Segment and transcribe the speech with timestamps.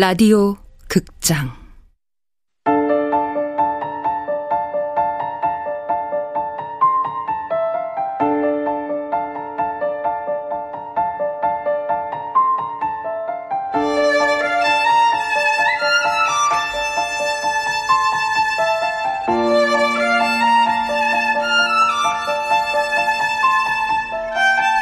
[0.00, 0.56] 라디오
[0.88, 1.50] 극장.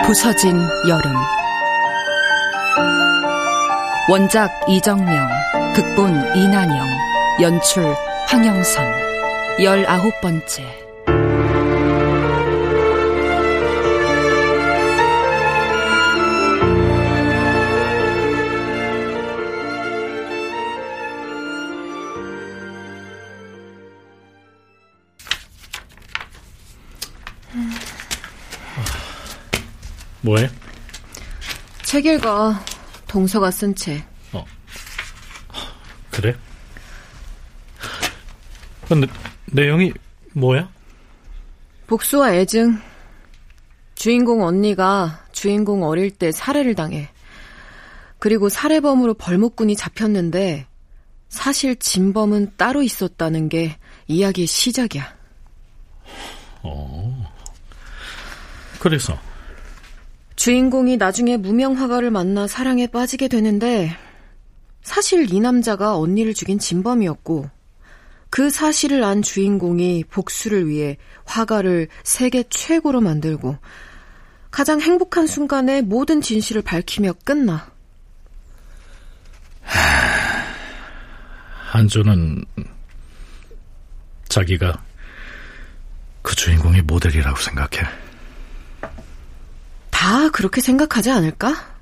[0.06, 0.56] 부서진
[0.88, 1.12] 여름
[4.10, 5.28] 원작 이정명
[5.74, 6.86] 극본 이난영
[7.42, 7.94] 연출
[8.26, 8.86] 황영선
[9.62, 10.64] 열아홉 번째
[30.22, 30.48] 뭐해?
[31.82, 32.54] 책 읽어.
[33.08, 34.04] 동서가 쓴 책.
[34.32, 34.44] 어.
[36.10, 36.36] 그래?
[38.86, 39.06] 근데
[39.46, 39.92] 내용이
[40.34, 40.68] 뭐야?
[41.86, 42.80] 복수와 애증.
[43.94, 47.08] 주인공 언니가 주인공 어릴 때 살해를 당해.
[48.18, 50.66] 그리고 살해범으로 벌목꾼이 잡혔는데
[51.28, 55.16] 사실 진범은 따로 있었다는 게 이야기의 시작이야.
[56.62, 57.32] 어.
[58.78, 59.18] 그래서
[60.38, 63.90] 주인공이 나중에 무명 화가를 만나 사랑에 빠지게 되는데
[64.82, 67.50] 사실 이 남자가 언니를 죽인 진범이었고
[68.30, 73.58] 그 사실을 안 주인공이 복수를 위해 화가를 세계 최고로 만들고
[74.52, 77.72] 가장 행복한 순간에 모든 진실을 밝히며 끝나.
[81.72, 82.44] 한조는
[84.28, 84.84] 자기가
[86.22, 88.07] 그 주인공의 모델이라고 생각해.
[89.98, 91.74] 다 그렇게 생각하지 않을까?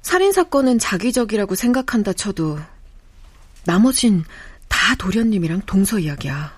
[0.00, 2.58] 살인사건은 자기적이라고 생각한다 쳐도
[3.66, 4.24] 나머진
[4.66, 6.56] 다 도련님이랑 동서 이야기야.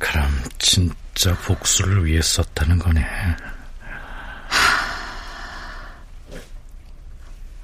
[0.00, 3.06] 그럼 진짜 복수를 위해 썼다는 거네.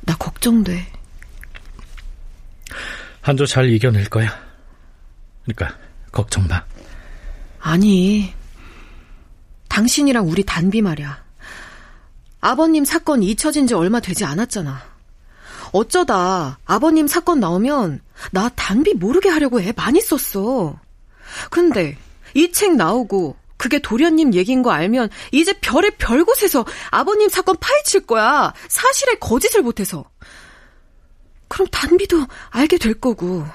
[0.03, 0.87] 나 걱정돼.
[3.23, 4.41] 한조 잘 이겨낼 거야.
[5.45, 5.77] 그러니까
[6.13, 6.65] 걱정 마.
[7.59, 8.33] 아니,
[9.67, 11.24] 당신이랑 우리 단비 말이야.
[12.45, 14.83] 아버님 사건 잊혀진 지 얼마 되지 않았잖아.
[15.73, 20.79] 어쩌다 아버님 사건 나오면 나 단비 모르게 하려고 애 많이 썼어.
[21.49, 21.97] 근데
[22.35, 28.53] 이 책 나오고 그게 도련님 얘기인 거 알면 이제 별의 별곳에서 아버님 사건 파헤칠 거야.
[28.69, 30.05] 사실에 거짓을 못해서.
[31.49, 33.47] 그럼 단비도 알게 될 거고.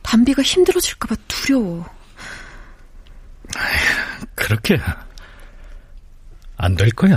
[0.00, 1.84] 단비가 힘들어질까봐 두려워.
[4.34, 4.80] 그렇게
[6.58, 7.16] 안 될 거야.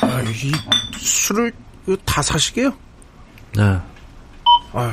[0.00, 0.52] 아, 이
[0.98, 1.52] 술을
[2.04, 2.72] 다 사시게요?
[3.56, 3.62] 네.
[4.72, 4.92] 아휴, 이,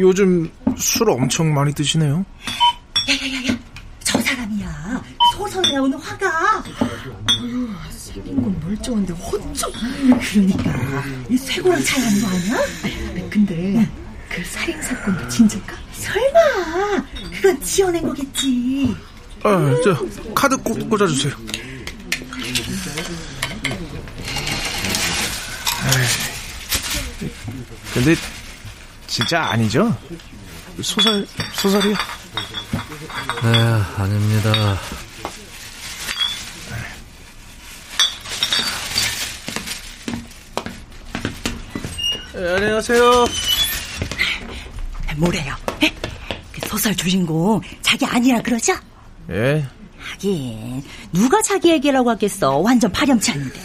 [0.00, 2.24] 요즘 술 엄청 많이 드시네요.
[3.08, 3.58] 야야야야,
[4.00, 5.02] 저 사람이야.
[5.34, 6.62] 소설에 나오는 화가.
[7.90, 9.72] 생긴 건 멀쩡한데 어쩜?
[10.32, 12.56] 그러니까 이 쇠고랑 차이하는 거 아니야?
[13.30, 13.88] 근데
[14.28, 15.76] 그 살인 사건도 진짜일까?
[15.92, 18.94] 설마 그건 지어낸 거겠지.
[19.42, 21.34] 아, 저 카드 꽂, 꽂아주세요.
[25.86, 27.30] 에이,
[27.94, 28.14] 근데
[29.16, 29.96] 진짜 아니죠?
[30.82, 31.94] 소설 소설이요?
[33.44, 33.58] 네,
[33.96, 34.78] 아닙니다.
[42.34, 43.24] 네, 안녕하세요.
[45.16, 45.54] 뭐래요?
[45.82, 45.90] 에?
[46.52, 48.74] 그 소설 주인공 자기 아니라 그러죠?
[49.30, 49.66] 예,
[49.98, 50.84] 하긴
[51.14, 52.58] 누가 자기 얘기라고 하겠어.
[52.58, 53.58] 완전 파렴치 않은데.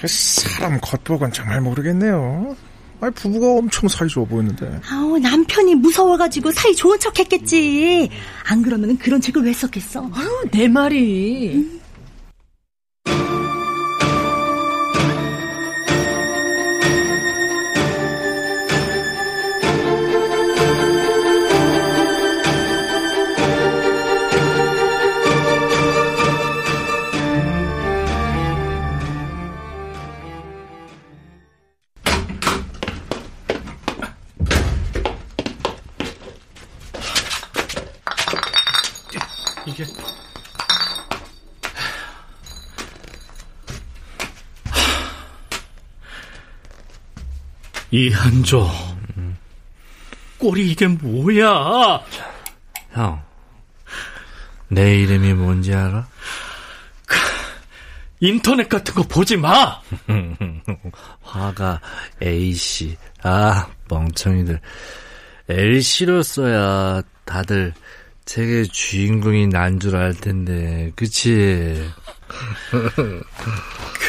[0.00, 2.56] 그 사람 겉보건 정말 모르겠네요.
[3.00, 4.80] 아니 부부가 엄청 사이 좋아 보였는데.
[4.90, 8.08] 아우 남편이 무서워가지고 사이 좋은 척 했겠지.
[8.48, 10.10] 안 그러면 그런 책을 왜 썼겠어?
[10.12, 11.56] 아유, 내 말이.
[11.56, 11.80] 이
[48.00, 48.70] 이한조
[50.36, 52.02] 꼴이 이게 뭐야?
[52.92, 53.22] 형,
[54.68, 56.06] 내 이름이 뭔지 알아?
[58.20, 59.80] 인터넷 같은 거 보지 마!
[61.22, 61.80] 화가
[62.22, 62.96] A씨.
[63.22, 64.60] 아, 멍청이들.
[65.48, 67.72] L씨로 써야 다들
[68.26, 71.90] 책의 주인공이 난 줄 알 텐데, 그치?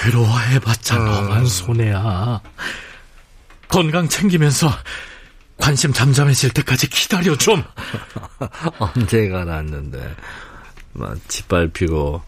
[0.04, 2.42] 괴로워해봤자 너만 손해야.
[3.68, 4.70] 건강 챙기면서
[5.58, 7.64] 관심 잠잠해질 때까지 기다려 좀.
[8.80, 10.16] 언제 가 났는데,
[10.94, 12.22] 막 짓밟히고,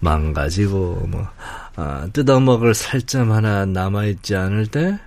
[0.00, 1.28] 망가지고, 뭐,
[1.76, 4.98] 아, 뜯어먹을 살점 하나 남아있지 않을 때?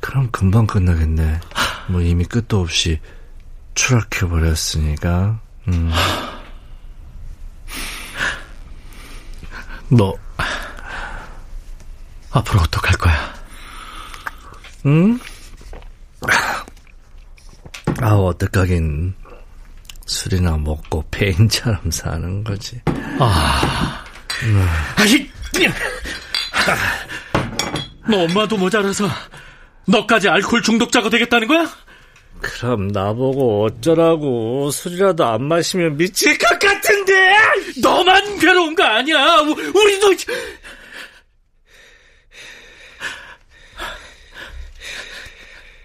[0.00, 1.40] 그럼 금방 끝나겠네.
[1.88, 3.00] 뭐 이미 끝도 없이
[3.74, 5.90] 추락해 버렸으니까, 음.
[9.88, 10.14] 너
[12.32, 13.34] 앞으로 어떡할 거야?
[14.86, 15.18] 응?
[18.00, 19.14] 아, 어떡하긴.
[20.06, 22.80] 술이나 먹고 페인처럼 사는 거지.
[23.18, 24.04] 아,
[24.96, 25.30] 아이,
[28.08, 29.06] 너 엄마도 모자라서
[29.86, 31.68] 너까지 알코올 중독자가 되겠다는 거야?
[32.40, 37.34] 그럼 나보고 어쩌라고 술이라도 안 마시면 미칠 것 같은데
[37.82, 39.36] 너만 괴로운 거 아니야.
[39.42, 40.12] 우- 우리도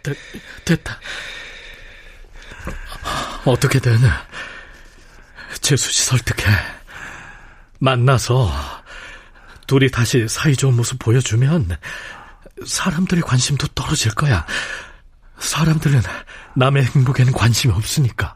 [0.05, 0.17] 됐,
[0.65, 0.99] 됐다.
[3.45, 3.97] 어떻게든
[5.61, 6.45] 재수 씨 설득해.
[7.79, 8.51] 만나서
[9.67, 11.77] 둘이 다시 사이좋은 모습 보여주면
[12.65, 14.45] 사람들의 관심도 떨어질 거야.
[15.39, 16.01] 사람들은
[16.55, 18.35] 남의 행복에는 관심이 없으니까.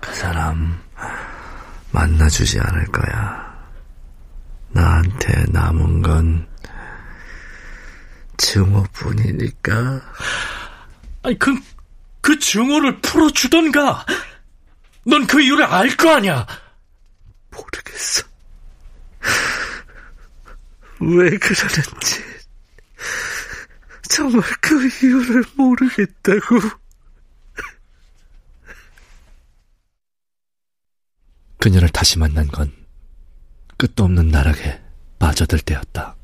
[0.00, 0.82] 그 사람
[1.90, 3.54] 만나주지 않을 거야
[4.72, 6.46] 나한테 남은 건
[8.36, 10.02] 증오뿐이니까
[11.24, 11.52] 아니, 그,
[12.20, 14.04] 그 증오를 풀어주던가.
[15.06, 16.46] 넌 그 이유를 알 거 아니야.
[17.50, 18.26] 모르겠어
[21.00, 22.22] 왜 그러는지
[24.08, 26.58] 정말 그 이유를 모르겠다고
[31.58, 32.72] 그녀를 다시 만난 건
[33.76, 34.82] 끝도 없는 나락에
[35.18, 36.16] 빠져들 때였다.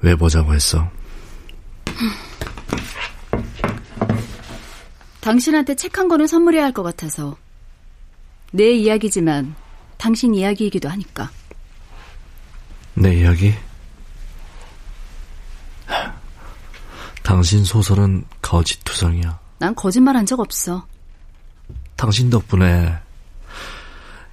[0.00, 0.88] 왜 보자고 했어?
[5.20, 7.36] 당신한테 책 한 권을 선물해야 할 것 같아서.
[8.52, 9.54] 내 이야기지만
[9.96, 11.30] 당신 이야기이기도 하니까.
[12.94, 13.54] 내 이야기?
[17.22, 19.38] 당신 소설은 거짓투성이야.
[19.58, 20.86] 난 거짓말 한 적 없어.
[21.96, 22.96] 당신 덕분에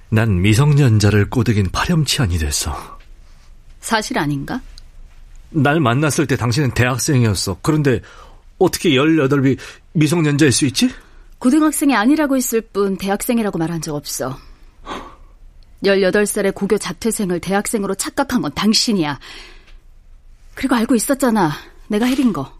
[0.08, 2.98] 난 미성년자를 꼬드긴 파렴치한이 됐어.
[3.80, 4.60] 사실 아닌가?
[5.50, 7.58] 날 만났을 때 당신은 대학생이었어.
[7.62, 8.00] 그런데
[8.58, 9.58] 어떻게 18이
[9.92, 10.90] 미성년자일 수 있지?
[11.38, 14.38] 고등학생이 아니라고 했을 뿐 대학생이라고 말한 적 없어.
[15.84, 19.18] 18살의 고교 자퇴생을 대학생으로 착각한 건 당신이야.
[20.54, 21.52] 그리고 알고 있었잖아.
[21.88, 22.56] 내가 해린 거.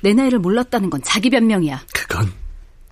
[0.00, 1.82] 내 나이를 몰랐다는 건 자기 변명이야.
[1.92, 2.32] 그건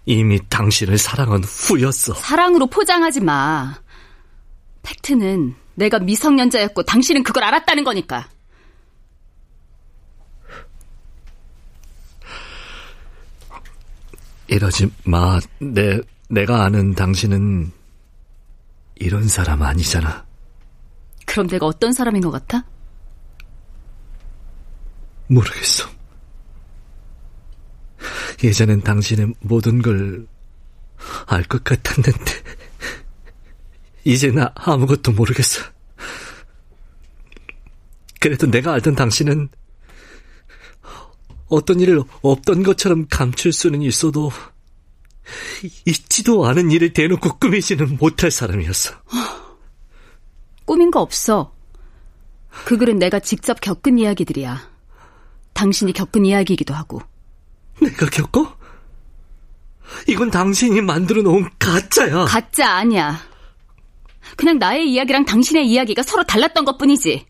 [0.07, 2.15] 이미 당신을 사랑한 후였어.
[2.15, 3.75] 사랑으로 포장하지 마.
[4.83, 8.29] 팩트는 내가 미성년자였고 당신은 그걸 알았다는 거니까.
[14.55, 15.41] 이러지 마.
[15.61, 17.71] 내, 내가 아는 당신은
[18.97, 20.25] 이런 사람 아니잖아.
[21.27, 22.65] 그럼 내가 어떤 사람인 것 같아?
[25.29, 25.89] 모르겠어.
[28.43, 30.27] 예전엔 당신의 모든 걸
[31.27, 32.33] 알 것 같았는데,
[34.05, 35.63] 이제 나 아무것도 모르겠어.
[38.21, 39.49] 그래도 내가 알던 당신은
[41.53, 44.33] 어떤 일을 없던 것처럼 감출 수는 있어도
[45.87, 48.95] 있지도 않은 일을 대놓고 꾸미지는 못할 사람이었어.
[50.65, 51.55] 꾸민 거 없어.
[52.65, 54.71] 그 글은 내가 직접 겪은 이야기들이야.
[55.53, 57.03] 당신이 겪은 이야기이기도 하고.
[57.81, 58.57] 내가 겪어?
[60.09, 62.25] 이건 당신이 만들어 놓은 가짜야.
[62.25, 63.21] 가짜 아니야.
[64.37, 67.27] 그냥 나의 이야기랑 당신의 이야기가 서로 달랐던 것 뿐이지.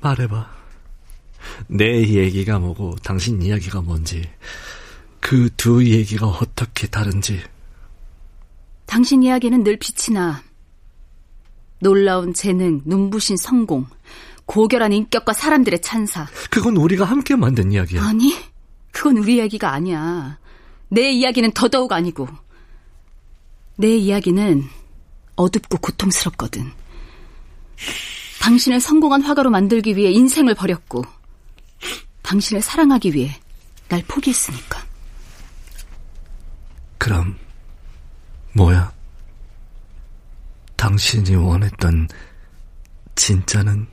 [0.00, 0.55] 말해봐.
[1.68, 4.22] 내 얘기가 뭐고 당신 이야기가 뭔지,
[5.20, 7.42] 그 두 얘기가 어떻게 다른지.
[8.86, 10.42] 당신 이야기는 늘 빛이 나.
[11.80, 13.86] 놀라운 재능, 눈부신 성공,
[14.46, 16.26] 고결한 인격과 사람들의 찬사.
[16.50, 18.02] 그건 우리가 함께 만든 이야기야.
[18.02, 18.34] 아니,
[18.92, 20.38] 그건 우리 이야기가 아니야.
[20.88, 22.28] 내 이야기는 더더욱 아니고.
[23.76, 24.64] 내 이야기는
[25.34, 26.70] 어둡고 고통스럽거든.
[28.40, 31.04] 당신을 성공한 화가로 만들기 위해 인생을 버렸고,
[32.26, 33.40] 당신을 사랑하기 위해
[33.88, 34.84] 날 포기했으니까.
[36.98, 37.38] 그럼,
[38.52, 38.92] 뭐야?
[40.74, 42.08] 당신이 원했던
[43.14, 43.86] 진짜는?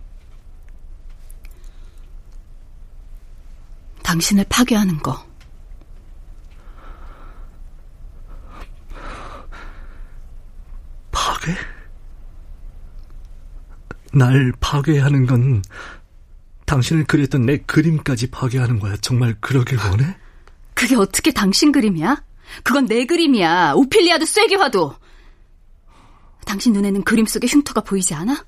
[4.02, 5.24] 당신을 파괴하는 거.
[11.12, 11.56] 파괴?
[14.12, 15.62] 날 파괴하는 건
[16.74, 18.98] 당신을 그렸던 내 그림까지 파괴하는 거야.
[18.98, 20.18] 정말 그러길 원해?
[20.74, 22.24] 그게 어떻게 당신 그림이야?
[22.64, 23.74] 그건 내 그림이야.
[23.76, 24.96] 오피리아도 쐐기화도.
[26.48, 28.44] 당신 눈에는 그림 속의 흉터가 보이지 않아?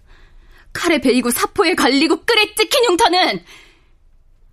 [0.73, 3.43] 칼에 베이고 사포에 갈리고 끓에 찍힌 흉터는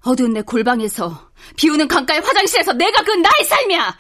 [0.03, 3.99] 어두운 내 골방에서 비오는 강가의 화장실에서 내가 그 나의 삶이야.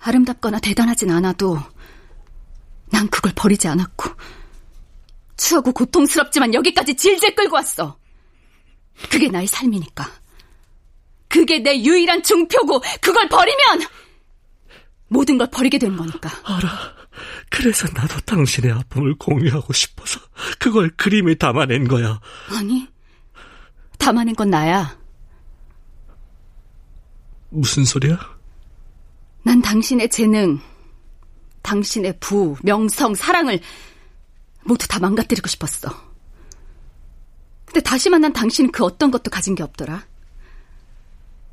[0.00, 1.58] 아름답거나 대단하진 않아도
[2.90, 4.10] 난 그걸 버리지 않았고
[5.36, 7.98] 추하고 고통스럽지만 여기까지 질질 끌고 왔어.
[9.10, 10.10] 그게 나의 삶이니까.
[11.28, 13.86] 그게 내 유일한 중표고 그걸 버리면
[15.08, 16.30] 모든 걸 버리게 되는 거니까.
[16.44, 16.96] 알아.
[17.50, 20.20] 그래서 나도 당신의 아픔을 공유하고 싶어서
[20.58, 22.20] 그걸 그림에 담아낸 거야.
[22.50, 22.86] 아니,
[23.98, 24.98] 담아낸 건 나야.
[27.48, 28.18] 무슨 소리야?
[29.42, 30.60] 난 당신의 재능,
[31.62, 33.60] 당신의 부, 명성, 사랑을
[34.66, 35.90] 모두 다 망가뜨리고 싶었어.
[37.66, 40.06] 근데 다시 만난 당신은 그 어떤 것도 가진 게 없더라.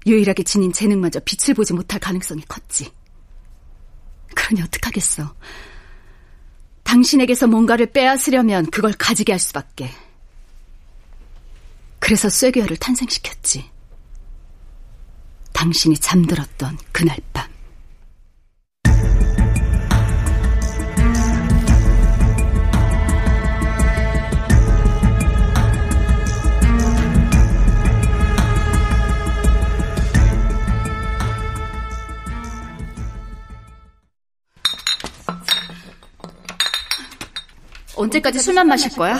[0.05, 2.91] 유일하게 지닌 재능마저 빛을 보지 못할 가능성이 컸지.
[4.36, 5.34] 그러니 어떡하겠어.
[6.84, 9.89] 당신에게서 뭔가를 빼앗으려면 그걸 가지게 할 수밖에.
[12.00, 13.72] 그래서 쇠괴어를 탄생시켰지.
[15.53, 17.52] 당신이 잠들었던 그날 밤.
[38.03, 39.19] 언제까지 술만 마실 거야?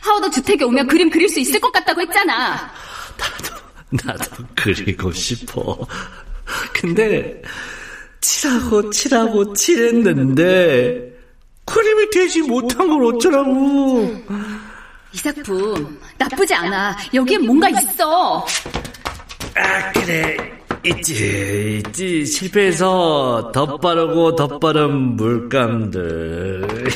[0.00, 2.70] 하워드 주택에 오면 그림 그릴 수 있을 것 같다고 했잖아.
[3.18, 5.76] 나도, 나도 그리고 싶어.
[6.72, 7.42] 근데,
[8.20, 11.12] 칠하고 칠하고 칠했는데,
[11.64, 14.24] 그림이 되지 못한 걸 어쩌라고.
[15.12, 16.96] 이 작품, 나쁘지 않아.
[17.12, 18.46] 여기엔 뭔가 있어.
[19.54, 20.57] 아, 그래.
[20.88, 22.26] 있지, 있지.
[22.26, 26.66] 실패해서 더 빠른 물감들.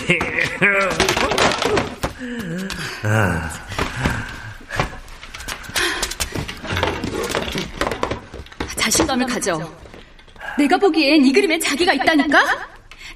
[3.05, 3.51] 아.
[8.77, 9.61] 자신감을 가져.
[10.59, 12.39] 내가 보기엔 이 그림에 자기가 있다니까?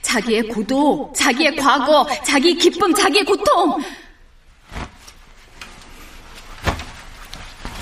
[0.02, 3.78] 자기의 고독, 자기의 과거, 자기의 기쁨, 자기의 고통.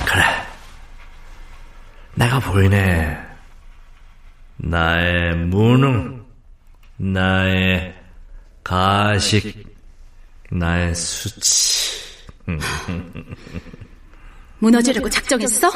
[0.07, 0.25] 그래.
[2.15, 3.19] 내가 보이네.
[4.57, 6.25] 나의 무능,
[6.97, 7.95] 나의
[8.63, 9.65] 가식,
[10.51, 11.95] 나의 수치.
[14.59, 15.69] 무너지려고 작정했어?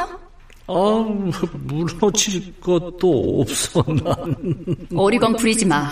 [0.71, 0.75] 아,
[1.53, 4.37] 무너질 것도 없어, 난.
[4.95, 5.91] 어리광 부리지 마.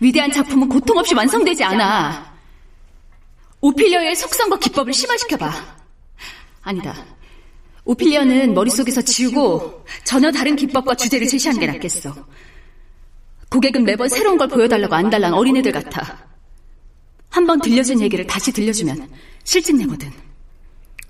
[0.00, 2.30] 위대한 작품은 고통 없이 완성되지 않아.
[3.60, 5.50] 오피리어의 속성과 기법을 심화시켜봐.
[6.62, 6.94] 아니다.
[7.90, 12.14] 오피리어는 머릿속에서 지우고 전혀 다른 기법과 주제를 제시하는 게 낫겠어.
[13.50, 16.18] 고객은 매번 새로운 걸 보여달라고 안달난 어린애들 같아.
[17.30, 19.08] 한 번 들려준 얘기를 다시 들려주면
[19.42, 20.10] 실증내거든.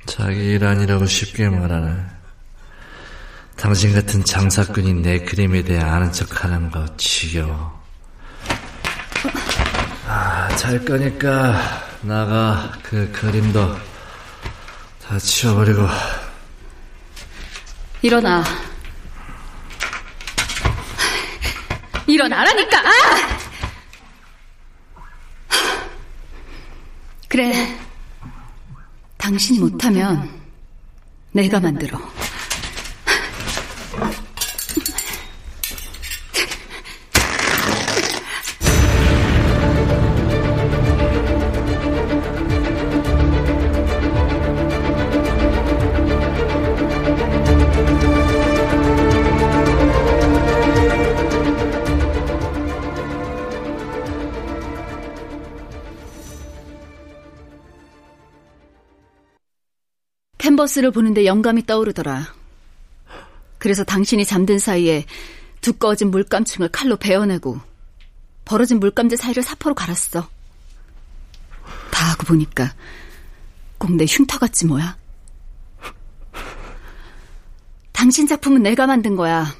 [0.06, 1.96] 자기 일 아니라고 쉽게 말하네.
[3.56, 7.78] 당신 같은 장사꾼이 내 그림에 대해 아는 척 하는 거 지겨워.
[10.06, 11.60] 아, 잘 거니까
[12.00, 13.76] 나가 그 그림도
[15.06, 15.86] 다 치워버리고
[18.02, 18.42] 일어나.
[22.06, 22.78] 일어나라니까!
[22.78, 22.90] 아!
[27.28, 27.78] 그래.
[29.18, 30.28] 당신이 못하면
[31.32, 32.00] 내가 만들어.
[60.70, 62.32] 버스를 보는데 영감이 떠오르더라.
[63.58, 65.04] 그래서 당신이 잠든 사이에
[65.60, 67.60] 두꺼워진 물감층을 칼로 베어내고
[68.44, 70.28] 벌어진 물감들 사이를 사포로 갈았어.
[71.90, 72.74] 다 하고 보니까
[73.78, 74.96] 꼭 내 흉터 같지 뭐야.
[77.92, 79.54] 당신 작품은 내가 만든 거야.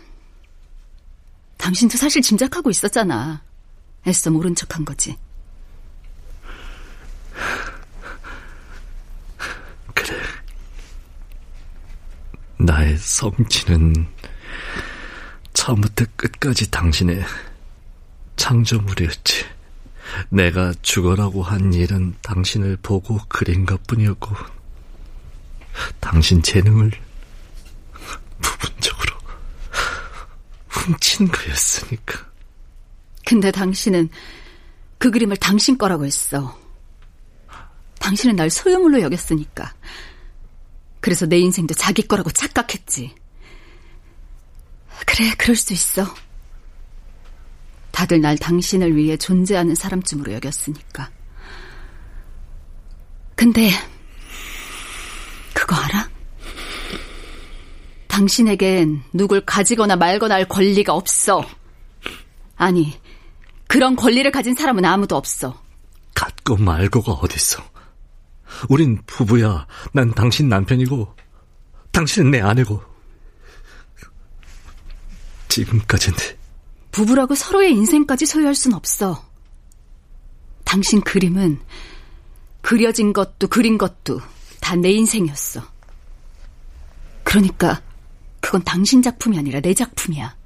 [1.59, 3.43] 당신도 사실 짐작하고 있었잖아.
[4.07, 5.17] 애써 모른 척한 거지.
[12.61, 14.07] 나의 성취는
[15.55, 17.25] 처음부터 끝까지 당신의
[18.37, 19.47] 창조물이었지.
[20.29, 24.35] 내가 죽어라고 한 일은 당신을 보고 그린 것 뿐이었고,
[26.01, 26.91] 당신 재능을
[28.43, 29.17] 부분적으로
[30.69, 32.27] 훔친 거였으니까.
[33.25, 34.11] 근데 당신은
[34.99, 36.59] 그 그림을 당신 거라고 했어.
[38.01, 39.73] 당신은 날 소유물로 여겼으니까.
[41.01, 43.15] 그래서 내 인생도 자기 거라고 착각했지.
[45.07, 46.07] 그래, 그럴 수 있어.
[47.91, 51.11] 다들 날 당신을 위해 존재하는 사람쯤으로 여겼으니까.
[53.35, 53.71] 근데,
[55.55, 56.11] 그거 알아?
[58.09, 61.43] 당신에겐 누굴 가지거나 말거나 할 권리가 없어.
[62.57, 63.01] 아니,
[63.67, 65.63] 그런 권리를 가진 사람은 아무도 없어.
[66.15, 67.63] 갖고 말고가 어딨어.
[68.69, 69.67] 우린 부부야.
[69.93, 71.15] 난 당신 남편이고,
[71.93, 72.83] 당신은 내 아내고.
[75.49, 76.17] 지금까지는
[76.93, 79.29] 부부라고 서로의 인생까지 소유할 순 없어.
[80.65, 81.61] 당신 그림은
[82.63, 84.21] 그려진 것도 그린 것도
[84.61, 85.63] 다 내 인생이었어.
[87.25, 87.83] 그러니까
[88.41, 90.37] 그건 당신 작품이 아니라 내 작품이야.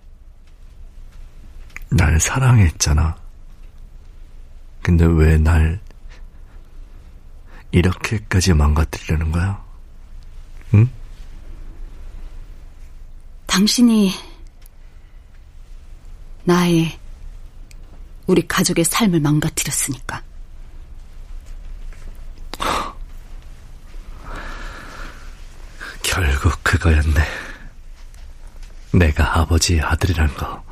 [1.90, 3.16] 날 사랑했잖아.
[4.82, 5.80] 근데 왜 날
[7.74, 9.60] 이렇게까지 망가뜨리려는 거야?
[10.74, 10.88] 응?
[13.46, 14.12] 당신이
[16.44, 16.96] 나의
[18.26, 20.22] 우리 가족의 삶을 망가뜨렸으니까.
[26.04, 27.26] 결국 그거였네.
[28.92, 30.62] 내가 아버지의 아들이란 거.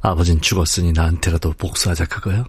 [0.00, 2.44] 아버진 죽었으니 나한테라도 복수하자 그거야?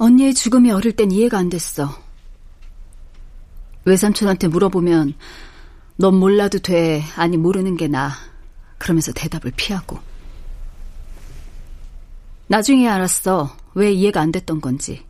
[0.00, 1.94] 언니의 죽음이 어릴 땐 이해가 안 됐어.
[3.84, 5.12] 외삼촌한테 물어보면
[5.96, 7.04] 넌 몰라도 돼.
[7.16, 8.10] 아니 모르는 게 나.
[8.78, 9.98] 그러면서 대답을 피하고.
[12.46, 13.54] 나중에 알았어.
[13.74, 15.04] 왜 이해가 안 됐던 건지.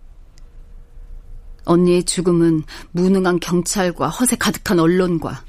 [1.66, 5.44] 언니의 죽음은 무능한 경찰과 허세 가득한 언론과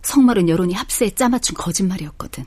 [0.00, 2.46] 성마른 여론이 합세에 짜맞춘 거짓말이었거든.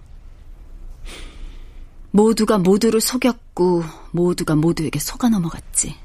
[2.09, 5.95] 모두가 모두를 속였고 모두가 모두에게 속아 넘어갔지.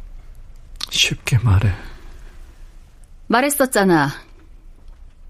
[0.91, 1.73] 쉽게 말해.
[3.29, 4.11] 말했었잖아.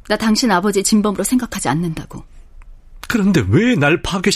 [0.09, 2.25] 나 당신 아버지 진범으로 생각하지 않는다고.
[3.09, 4.31] 그런데 왜 날 파괴...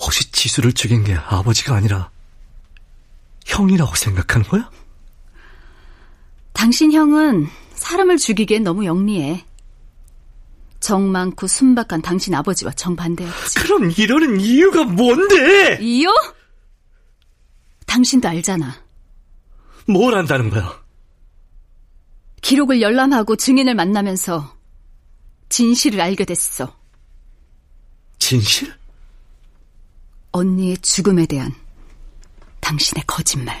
[0.00, 2.10] 혹시 지수를 죽인 게 아버지가 아니라
[3.46, 4.70] 형이라고 생각하는 거야?
[6.52, 9.44] 당신 형은 사람을 죽이기엔 너무 영리해.
[10.80, 13.58] 정 많고 순박한 당신 아버지와 정반대였지.
[13.60, 15.78] 그럼 이러는 이유가 뭔데?
[15.82, 16.08] 이유?
[17.90, 18.72] 당신도 알잖아.
[19.88, 20.80] 뭘 안다는 거야?
[22.40, 24.56] 기록을 열람하고 증인을 만나면서
[25.48, 26.72] 진실을 알게 됐어.
[28.20, 28.72] 진실?
[30.30, 31.52] 언니의 죽음에 대한
[32.60, 33.60] 당신의 거짓말.